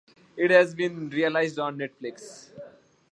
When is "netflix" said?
1.77-2.49